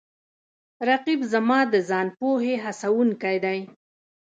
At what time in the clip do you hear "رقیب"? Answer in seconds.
0.89-1.21